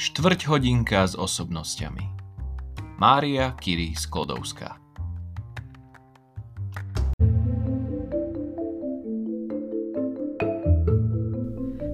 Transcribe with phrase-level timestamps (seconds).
[0.00, 2.08] Štvrť hodinka s osobnosťami.
[2.96, 4.80] Mária Kiri Sklodovská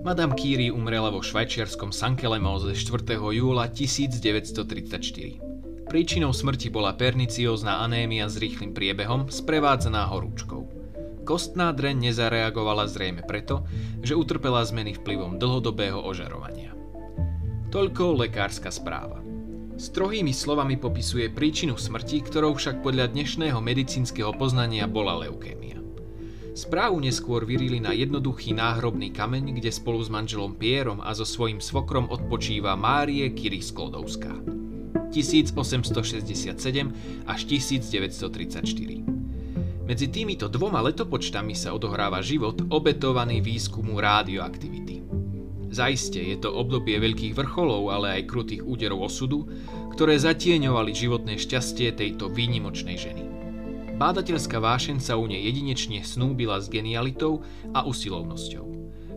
[0.06, 3.18] Madame Curie umrela vo švajčiarskom Sankelemose 4.
[3.18, 5.90] júla 1934.
[5.90, 10.62] Príčinou smrti bola perniciózna anémia s rýchlým priebehom, sprevádzaná horúčkou.
[11.26, 13.66] Kostná dreň nezareagovala zrejme preto,
[13.98, 16.75] že utrpela zmeny vplyvom dlhodobého ožarovania.
[17.76, 19.20] Toľko lekárska správa.
[19.76, 25.76] Strohými slovami popisuje príčinu smrti, ktorou však podľa dnešného medicínskeho poznania bola leukémia.
[26.56, 31.60] Správu neskôr vyrili na jednoduchý náhrobný kameň, kde spolu s manželom Pierom a so svojím
[31.60, 34.32] svokrom odpočíva Márie Kiri Sklodovská.
[35.12, 36.56] 1867
[37.28, 39.84] až 1934.
[39.84, 45.05] Medzi týmito dvoma letopočtami sa odohráva život obetovaný výskumu rádioaktivity.
[45.76, 49.44] Zaiste je to obdobie veľkých vrcholov, ale aj krutých úderov osudu,
[49.92, 53.28] ktoré zatieňovali životné šťastie tejto výnimočnej ženy.
[54.00, 57.44] Bádateľská vášeň sa u nej jedinečne snúbila s genialitou
[57.76, 58.64] a usilovnosťou.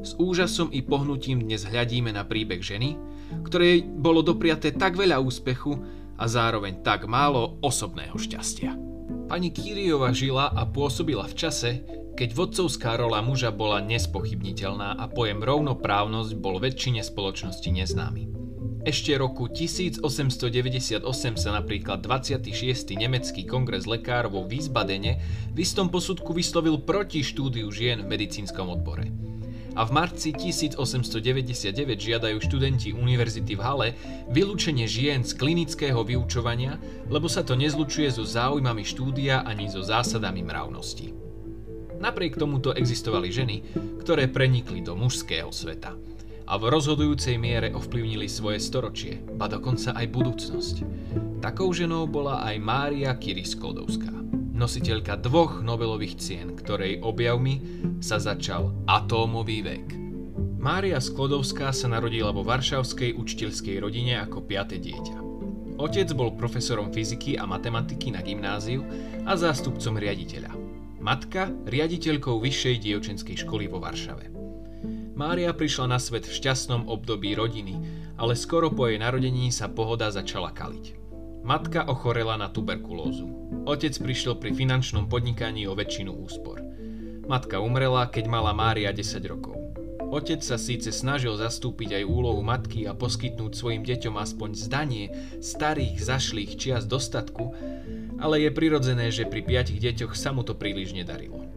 [0.03, 2.99] S úžasom i pohnutím dnes hľadíme na príbeh ženy,
[3.47, 5.79] ktorej bolo dopriaté tak veľa úspechu
[6.19, 8.75] a zároveň tak málo osobného šťastia.
[9.31, 11.87] Pani Kýriova žila a pôsobila v čase,
[12.19, 18.27] keď vodcovská rola muža bola nespochybniteľná a pojem rovnoprávnosť bol väčšine spoločnosti neznámy.
[18.83, 20.99] Ešte roku 1898
[21.39, 22.99] sa napríklad 26.
[22.99, 25.23] nemecký kongres lekárov vo Wiesbadene
[25.55, 29.07] v istom posudku vyslovil proti štúdiu žien v medicínskom odbore.
[29.79, 31.71] A v marci 1899
[32.03, 33.89] žiadajú študenti univerzity v Hale
[34.27, 36.75] vylúčenie žien z klinického vyučovania,
[37.07, 41.28] lebo sa to nezlučuje so záujmami štúdia ani so zásadami mravnosti.
[41.99, 43.55] Napriek tomuto existovali ženy,
[43.99, 45.93] ktoré prenikli do mužského sveta–
[46.49, 50.75] a v rozhodujúcej miere ovplyvnili svoje storočie, ba dokonca aj budúcnosť.
[51.45, 54.09] Takou ženou bola aj Mária Curie Sklodovská,
[54.57, 57.61] nositeľka dvoch Nobelových cien, ktorej objavmi
[58.01, 59.87] sa začal atómový vek.
[60.59, 65.29] Mária Sklodovská sa narodila vo varšavskej učiteľskej rodine ako piate dieťa.
[65.79, 68.83] Otec bol profesorom fyziky a matematiky na gymnáziu
[69.23, 70.58] a zástupcom riaditeľa.
[70.99, 74.35] Matka riaditeľkou vyššej dievčenskej školy vo Varšave.
[75.15, 77.79] Mária prišla na svet v šťastnom období rodiny,
[78.19, 80.99] ale skoro po jej narodení sa pohoda začala kaliť.
[81.39, 83.31] Matka ochorela na tuberkulózu.
[83.63, 86.59] Otec prišiel pri finančnom podnikaní o väčšinu úspor.
[87.31, 89.55] Matka umrela, keď mala Mária 10 rokov.
[90.09, 95.05] Otec sa síce snažil zastúpiť aj úlohu matky a poskytnúť svojim deťom aspoň zdanie
[95.39, 97.53] starých zašlých čias dostatku,
[98.19, 101.47] ale je prirodzené, že pri piatich deťoch sa mu to príliš nedarilo.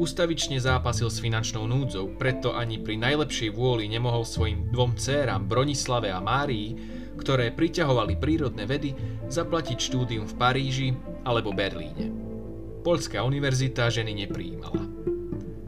[0.00, 6.08] Ustavične zápasil s finančnou núdzou, preto ani pri najlepšej vôli nemohol svojim dvom dcéram Bronislave
[6.08, 6.72] a Márii,
[7.20, 8.96] ktoré priťahovali prírodné vedy,
[9.28, 10.88] zaplatiť štúdium v Paríži
[11.22, 12.08] alebo Berlíne.
[12.80, 14.88] Polská univerzita ženy neprijímala.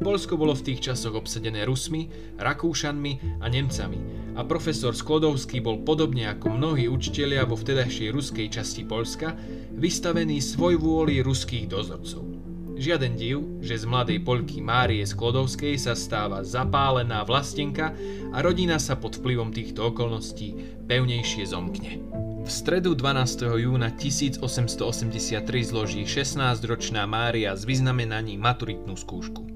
[0.00, 2.08] Polsko bolo v tých časoch obsedené Rusmi,
[2.40, 8.82] Rakúšanmi a Nemcami a profesor Sklodovský bol podobne ako mnohí učitelia vo vtedajšej ruskej časti
[8.88, 9.36] Polska
[9.76, 12.24] vystavený svoj vôli ruských dozorcov.
[12.72, 17.92] Žiaden div, že z mladej Poľky Márie Sklodovskej sa stáva zapálená vlastenka
[18.32, 22.00] a rodina sa pod vplyvom týchto okolností pevnejšie zomkne.
[22.42, 23.54] V stredu 12.
[23.60, 29.51] júna 1883 zloží 16-ročná Mária s vyznamenaním maturitnú skúšku.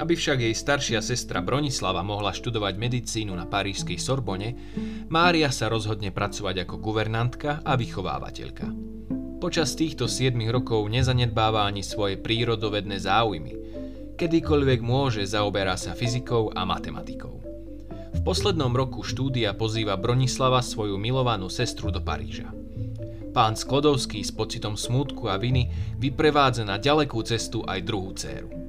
[0.00, 4.56] Aby však jej staršia sestra Bronislava mohla študovať medicínu na parížskej Sorbone,
[5.12, 8.66] Mária sa rozhodne pracovať ako guvernantka a vychovávateľka.
[9.42, 13.52] Počas týchto 7 rokov nezanedbáva ani svoje prírodovedné záujmy.
[14.14, 17.42] Kedykoľvek môže, zaoberá sa fyzikou a matematikou.
[18.12, 22.54] V poslednom roku štúdia pozýva Bronislava svoju milovanú sestru do Paríža.
[23.34, 28.61] Pán Sklodovský s pocitom smútku a viny vyprevádza na ďalekú cestu aj druhú dceru.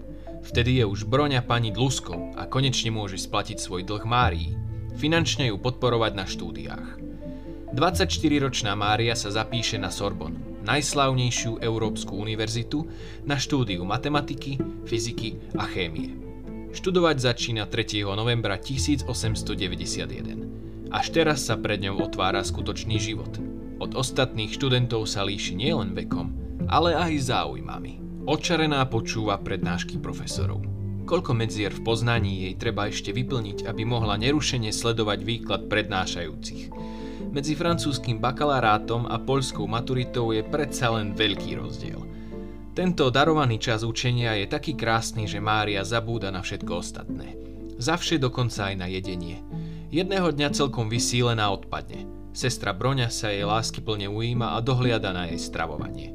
[0.43, 4.51] Vtedy je už Broňa pani Dluskou a konečne môže splatiť svoj dlh Márii,
[4.99, 6.87] finančne ju podporovať na štúdiách.
[7.73, 12.87] 24-ročná Mária sa zapíše na Sorbonu najslávnejšiu Európsku univerzitu,
[13.27, 14.55] na štúdiu matematiky,
[14.87, 16.15] fyziky a chémie.
[16.73, 18.01] Študovať začína 3.
[18.17, 20.89] novembra 1891.
[20.89, 23.37] Až teraz sa pred ňou otvára skutočný život.
[23.77, 26.33] Od ostatných študentov sa líši nielen vekom,
[26.71, 28.02] ale aj záujmami.
[28.23, 30.63] Očarená počúva prednášky profesorov.
[31.03, 36.93] Koľko medzier v poznaní jej treba ešte vyplniť, aby mohla nerušene sledovať výklad prednášajúcich
[37.33, 41.97] medzi francúzským bakalárátom a poľskou maturitou je predsa len veľký rozdiel.
[42.77, 47.33] Tento darovaný čas učenia je taký krásny, že Mária zabúda na všetko ostatné.
[47.81, 49.41] Zavše dokonca aj na jedenie.
[49.89, 52.05] Jedného dňa celkom vysílená odpadne.
[52.33, 56.13] Sestra Broňa sa jej lásky plne ujíma a dohliada na jej stravovanie.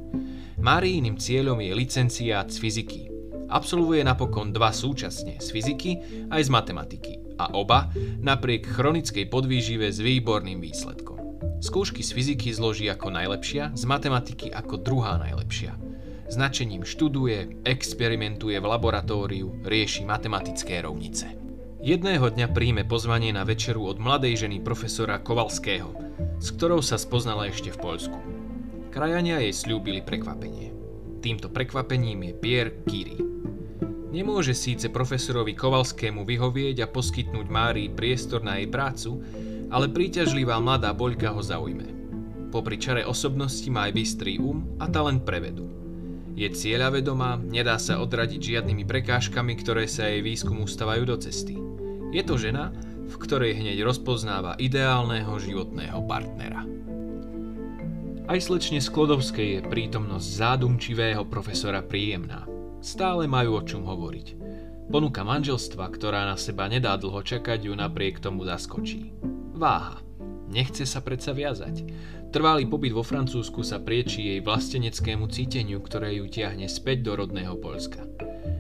[0.59, 3.07] Máriiným cieľom je licenciát z fyziky.
[3.47, 5.91] Absolvuje napokon dva súčasne z fyziky
[6.35, 11.39] aj z matematiky a oba napriek chronickej podvýžive s výborným výsledkom.
[11.63, 15.79] Skúšky z fyziky zloží ako najlepšia, z matematiky ako druhá najlepšia.
[16.27, 21.39] Značením študuje, experimentuje v laboratóriu, rieši matematické rovnice.
[21.79, 25.95] Jedného dňa príjme pozvanie na večeru od mladej ženy profesora Kovalského,
[26.43, 28.38] s ktorou sa spoznala ešte v Poľsku.
[28.89, 30.73] Krajania jej slúbili prekvapenie.
[31.21, 33.21] Týmto prekvapením je Pierre Curie.
[34.09, 39.21] Nemôže síce profesorovi Kovalskému vyhovieť a poskytnúť Márii priestor na jej prácu,
[39.69, 41.85] ale príťažlivá mladá boľka ho zaujme.
[42.49, 45.69] Popri čare osobnosti má aj bystrý um a talent prevedu.
[46.33, 51.61] Je cieľavedomá, nedá sa odradiť žiadnymi prekážkami, ktoré sa jej výskum ustavajú do cesty.
[52.09, 52.73] Je to žena,
[53.05, 56.65] v ktorej hneď rozpoznáva ideálneho životného partnera.
[58.29, 62.45] Aj slečne Sklodovskej je prítomnosť zádumčivého profesora príjemná.
[62.85, 64.37] Stále majú o čom hovoriť.
[64.93, 69.17] Ponuka manželstva, ktorá na seba nedá dlho čakať, ju napriek tomu zaskočí.
[69.57, 70.05] Váha.
[70.53, 71.89] Nechce sa predsa viazať.
[72.29, 77.57] Trvalý pobyt vo Francúzsku sa priečí jej vlasteneckému cíteniu, ktoré ju tiahne späť do rodného
[77.57, 78.05] Polska.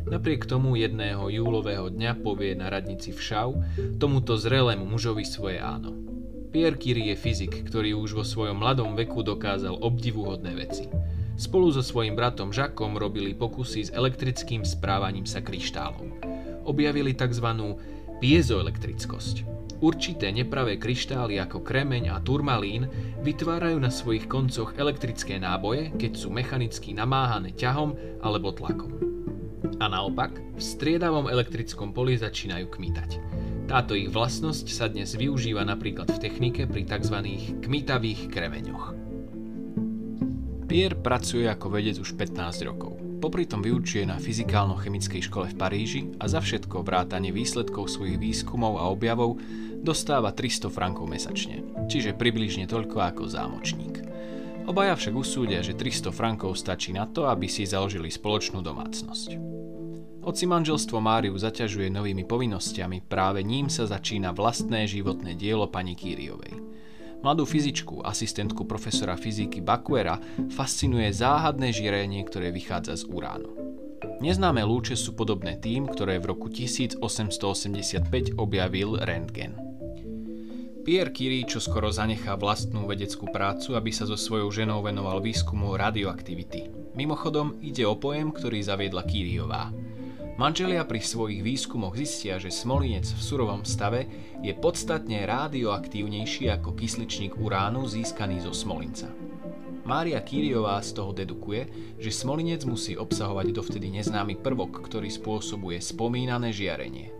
[0.08, 3.60] Napriek tomu jedného júlového dňa povie na radnici v Šau
[4.00, 6.07] tomuto zrelému mužovi svoje áno.
[6.48, 10.88] Pierre Curie je fyzik, ktorý už vo svojom mladom veku dokázal obdivuhodné veci.
[11.36, 16.24] Spolu so svojím bratom Žakom robili pokusy s elektrickým správaním sa kryštálov.
[16.64, 17.46] Objavili tzv.
[18.24, 22.90] piezoelektrickosť, Určité nepravé kryštály ako kremeň a turmalín
[23.22, 28.90] vytvárajú na svojich koncoch elektrické náboje, keď sú mechanicky namáhané ťahom alebo tlakom.
[29.78, 33.27] A naopak, v striedavom elektrickom poli začínajú kmitať.
[33.68, 37.20] Táto ich vlastnosť sa dnes využíva napríklad v technike pri tzv.
[37.60, 38.96] kmitavých kremeňoch.
[40.64, 42.96] Pierre pracuje ako vedec už 15 rokov.
[43.20, 48.80] Popri tom vyučuje na fyzikálno-chemickej škole v Paríži a za všetko vrátanie výsledkov svojich výskumov
[48.80, 49.36] a objavov
[49.84, 51.60] dostáva 300 frankov mesačne,
[51.92, 54.00] čiže približne toľko ako zámočník.
[54.64, 59.57] Obaja však usúdia, že 300 frankov stačí na to, aby si založili spoločnú domácnosť.
[60.28, 66.52] Hoci manželstvo Máriu zaťažuje novými povinnosťami, práve ním sa začína vlastné životné dielo pani Kýriovej.
[67.24, 70.20] Mladú fyzičku, asistentku profesora fyziky Bakuera,
[70.52, 73.56] fascinuje záhadné žiarenie, ktoré vychádza z uránu.
[74.20, 79.56] Neznáme lúče sú podobné tým, ktoré v roku 1885 objavil Rentgen.
[80.84, 85.72] Pierre Curie čo skoro zanechá vlastnú vedeckú prácu, aby sa so svojou ženou venoval výskumu
[85.72, 86.68] radioaktivity.
[86.92, 89.72] Mimochodom, ide o pojem, ktorý zaviedla Kýriová.
[90.38, 94.06] Manželia pri svojich výskumoch zistia, že smolinec v surovom stave
[94.38, 99.10] je podstatne rádioaktívnejší ako kysličník uránu získaný zo smolinca.
[99.82, 101.66] Mária Kýriová z toho dedukuje,
[101.98, 107.10] že smolinec musí obsahovať dovtedy neznámy prvok, ktorý spôsobuje spomínané žiarenie.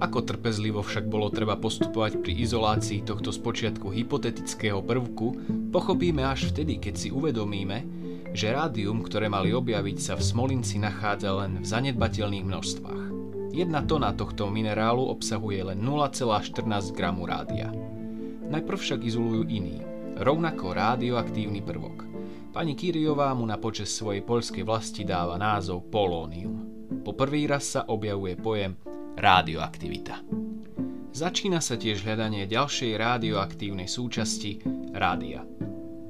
[0.00, 5.36] Ako trpezlivo však bolo treba postupovať pri izolácii tohto spočiatku hypotetického prvku,
[5.68, 7.97] pochopíme až vtedy, keď si uvedomíme,
[8.32, 13.04] že rádium, ktoré mali objaviť sa v Smolinci, nachádza len v zanedbateľných množstvách.
[13.52, 17.72] Jedna tona tohto minerálu obsahuje len 0,14 gramu rádia.
[18.48, 19.82] Najprv však izolujú iný,
[20.20, 22.06] rovnako radioaktívny prvok.
[22.54, 26.64] Pani Kyriová mu na počas svojej poľskej vlasti dáva názov polónium.
[27.04, 28.74] Po prvý raz sa objavuje pojem
[29.18, 30.22] radioaktivita.
[31.12, 34.62] Začína sa tiež hľadanie ďalšej radioaktívnej súčasti
[34.94, 35.42] rádia.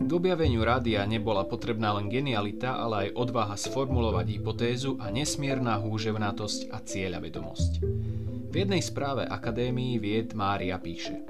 [0.08, 6.72] K objaveniu rádia nebola potrebná len genialita, ale aj odvaha sformulovať hypotézu a nesmierna húževnatosť
[6.72, 7.72] a cieľavedomosť.
[8.48, 11.28] V jednej správe Akadémii vied Mária píše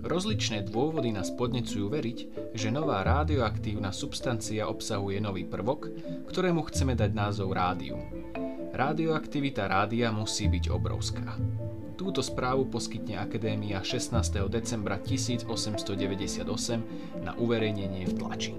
[0.00, 2.18] Rozličné dôvody nás podnecujú veriť,
[2.56, 5.92] že nová radioaktívna substancia obsahuje nový prvok,
[6.32, 8.00] ktorému chceme dať názov rádium.
[8.72, 11.36] Radioaktivita rádia musí byť obrovská.
[12.06, 14.14] Túto správu poskytne Akadémia 16.
[14.46, 16.46] decembra 1898
[17.18, 18.54] na uverejnenie v tlači.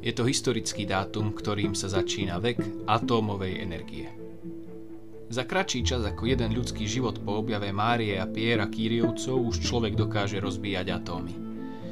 [0.00, 4.08] Je to historický dátum, ktorým sa začína vek atómovej energie.
[5.28, 9.92] Za kratší čas ako jeden ľudský život po objave Márie a Piera Kýriovcov už človek
[9.92, 11.36] dokáže rozbíjať atómy.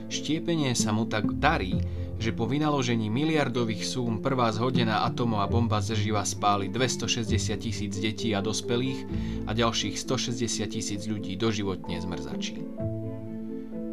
[0.09, 1.77] Štiepenie sa mu tak darí,
[2.17, 7.29] že po vynaložení miliardových súm prvá zhodená atomová bomba zaživa spáli 260
[7.61, 9.05] tisíc detí a dospelých
[9.45, 12.57] a ďalších 160 tisíc ľudí doživotne zmrzačí.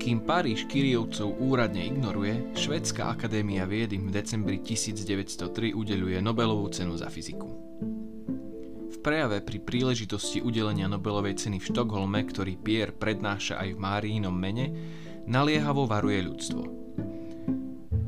[0.03, 7.00] Kým Paríž Kyriovcov úradne ignoruje, Švedská akadémia vied im v decembri 1903 udeluje Nobelovú cenu
[7.00, 7.48] za fyziku.
[8.92, 14.36] V prejave pri príležitosti udelenia Nobelovej ceny v Štokholme, ktorý Pierre prednáša aj v Máriinom
[14.36, 14.75] mene,
[15.24, 16.82] naliehavo varuje ľudstvo.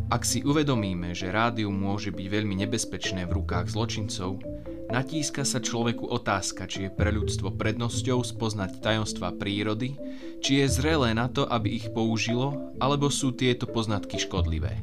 [0.05, 4.37] Ak si uvedomíme, že rádium môže byť veľmi nebezpečné v rukách zločincov,
[4.93, 9.97] natíska sa človeku otázka, či je pre ľudstvo prednosťou spoznať tajomstva prírody,
[10.45, 14.77] či je zrelé na to, aby ich použilo, alebo sú tieto poznatky škodlivé.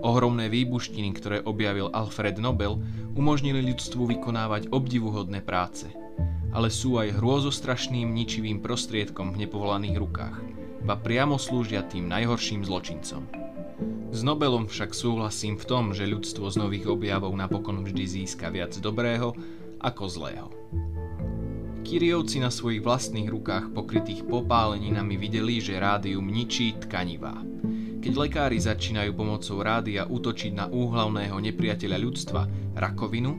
[0.00, 2.80] Ohromné výbuštiny, ktoré objavil Alfred Nobel,
[3.20, 5.92] umožnili ľudstvu vykonávať obdivuhodné práce.
[6.56, 10.36] Ale sú aj hrôzostrašným ničivým prostriedkom v nepovolaných rukách,
[10.88, 13.47] ba priamo slúžia tým najhorším zločincom.
[14.08, 18.72] S Nobelom však súhlasím v tom, že ľudstvo z nových objavov napokon vždy získa viac
[18.80, 19.36] dobrého
[19.84, 20.48] ako zlého.
[21.84, 27.36] Kiriovci na svojich vlastných rukách pokrytých popáleninami videli, že rádium ničí tkanivá.
[28.00, 32.42] Keď lekári začínajú pomocou rádia útočiť na úhlavného nepriateľa ľudstva,
[32.80, 33.32] rakovinu,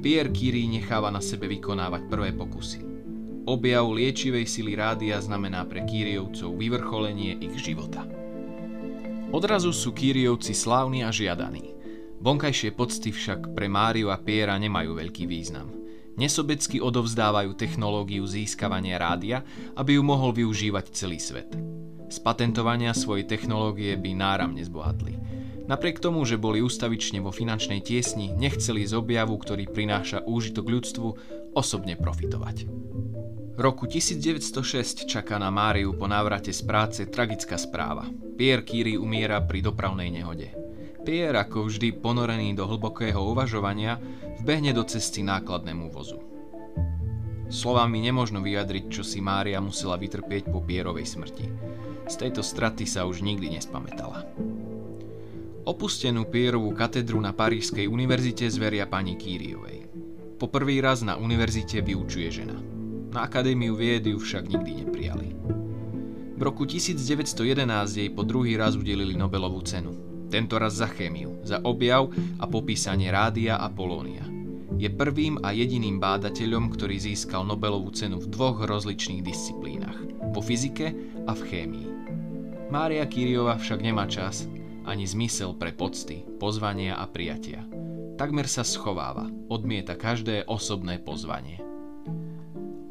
[0.00, 2.80] Pierre Curie necháva na sebe vykonávať prvé pokusy.
[3.44, 8.23] Objav liečivej sily rádia znamená pre Kýriovcov vyvrcholenie ich života.
[9.34, 11.74] Odrazu sú Kýriovci slávni a žiadaní.
[12.22, 15.74] Vonkajšie pocty však pre Máriu a Piera nemajú veľký význam.
[16.14, 19.42] Nesobecky odovzdávajú technológiu získavania rádia,
[19.74, 21.50] aby ju mohol využívať celý svet.
[22.06, 25.18] Z patentovania svojej technológie by náramne zbohatli.
[25.66, 31.08] Napriek tomu, že boli ústavične vo finančnej tiesni, nechceli z objavu, ktorý prináša úžitok ľudstvu,
[31.58, 32.70] osobne profitovať.
[33.54, 38.02] V roku 1906 čaká na Máriu po návrate z práce tragická správa.
[38.34, 40.50] Pierre Curie umiera pri dopravnej nehode.
[41.06, 44.02] Pierre, ako vždy ponorený do hlbokého uvažovania,
[44.42, 46.18] vbehne do cesty nákladnému vozu.
[47.46, 51.46] Slovami nemožno vyjadriť, čo si Mária musela vytrpieť po Pierovej smrti.
[52.10, 54.26] Z tejto straty sa už nikdy nespamätala.
[55.62, 59.86] Opustenú Pierovú katedru na Parížskej univerzite zveria pani Kýriovej.
[60.42, 62.73] Po prvý raz na univerzite vyučuje žena.
[63.14, 65.38] Na Akadémiu viedy ju však nikdy neprijali.
[66.34, 67.62] V roku 1911
[67.94, 69.94] jej po druhý raz udelili Nobelovú cenu.
[70.26, 72.10] Tento raz za chémiu, za objav
[72.42, 74.26] a popísanie rádia a polónia.
[74.74, 79.94] Je prvým a jediným bádateľom, ktorý získal Nobelovú cenu v dvoch rozličných disciplínach.
[80.34, 80.90] Vo fyzike
[81.30, 81.88] a v chémii.
[82.74, 84.50] Mária Kiriova však nemá čas
[84.90, 87.62] ani zmysel pre pocty, pozvania a prijatia.
[88.18, 91.62] Takmer sa schováva, odmieta každé osobné pozvanie.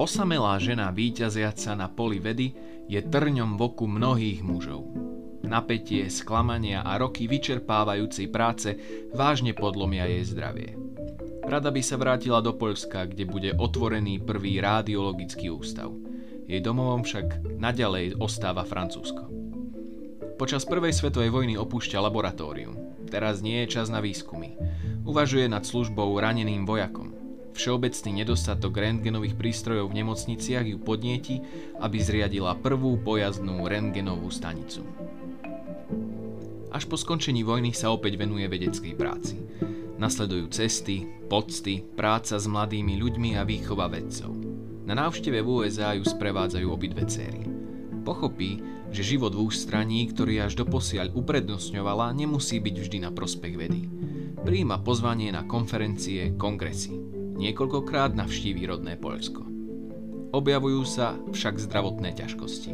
[0.04, 2.52] Osamelá žena víťaziaca na poli vedy
[2.92, 4.84] je trňom v oku mnohých mužov.
[5.40, 8.76] Napätie, sklamania a roky vyčerpávajúcej práce
[9.16, 10.76] vážne podlomia jej zdravie.
[11.48, 15.88] Rada by sa vrátila do Poľska, kde bude otvorený prvý radiologický ústav.
[16.44, 19.24] Jej domovom však naďalej ostáva Francúzsko.
[20.36, 22.76] Počas prvej svetovej vojny opúšťa laboratórium.
[23.08, 24.52] Teraz nie je čas na výskumy.
[25.08, 27.13] Uvažuje nad službou raneným vojakom.
[27.54, 31.38] Všeobecný nedostatok rentgenových prístrojov v nemocniciach ju podnieti,
[31.78, 34.82] aby zriadila prvú pojazdnú rentgenovú stanicu.
[36.74, 39.38] Až po skončení vojny sa opäť venuje vedeckej práci.
[39.94, 44.34] Nasledujú cesty, pocty, práca s mladými ľuďmi a výchova vedcov.
[44.82, 47.46] Na návšteve v USA ju sprevádzajú obidve céry.
[48.02, 48.58] Pochopí,
[48.90, 53.86] že život v ústraní, ktorý až doposiaľ uprednostňovala, nemusí byť vždy na prospech vedy.
[54.42, 57.23] Príjima pozvanie na konferencie, kongresy.
[57.34, 59.42] Niekoľkokrát navštíví rodné Poľsko.
[60.34, 62.72] Objavujú sa však zdravotné ťažkosti.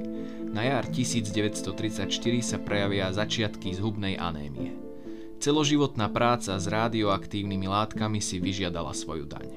[0.53, 2.09] Na jar 1934
[2.41, 4.77] sa prejavia začiatky zhubnej anémie.
[5.41, 9.49] Celoživotná práca s radioaktívnymi látkami si vyžiadala svoju daň.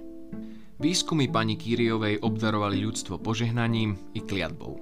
[0.80, 4.80] Výskumy pani Kýriovej obdarovali ľudstvo požehnaním i kliatbou.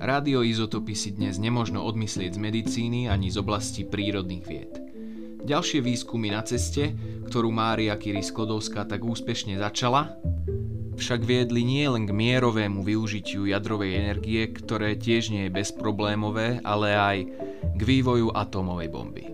[0.00, 4.83] Radioizotopy si dnes nemožno odmyslieť z medicíny ani z oblasti prírodných vied.
[5.44, 6.96] Ďalšie výskumy na ceste,
[7.28, 10.16] ktorú Mária Curie Sklodovská tak úspešne začala,
[10.96, 16.88] však viedli nie len k mierovému využitiu jadrovej energie, ktoré tiež nie je bezproblémové, ale
[16.96, 17.18] aj
[17.76, 19.24] k vývoju atómovej bomby.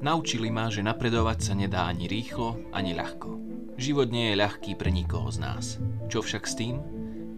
[0.00, 3.36] Naučili ma, že napredovať sa nedá ani rýchlo, ani ľahko.
[3.76, 5.64] Život nie je ľahký pre nikoho z nás.
[6.08, 6.80] Čo však s tým?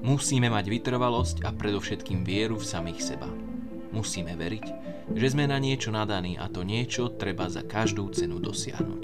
[0.05, 3.50] Musíme mať vytrvalosť a predovšetkým vieru v samých seba.
[3.91, 4.67] Musíme veriť,
[5.15, 9.03] že sme na niečo nadaní a to niečo treba za každú cenu dosiahnuť.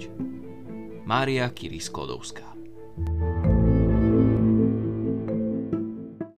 [1.07, 2.56] Mária Kiri Sklodovská